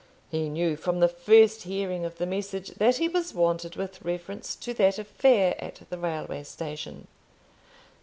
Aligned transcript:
He 0.31 0.49
knew, 0.49 0.75
from 0.77 0.99
the 0.99 1.07
first 1.07 1.61
hearing 1.61 2.05
of 2.05 2.17
the 2.17 2.25
message, 2.25 2.69
that 2.69 2.95
he 2.97 3.07
was 3.07 3.35
wanted 3.35 3.75
with 3.75 4.01
reference 4.01 4.55
to 4.55 4.73
that 4.73 4.97
affair 4.97 5.53
at 5.63 5.83
the 5.91 5.97
railway 5.99 6.41
station. 6.41 7.05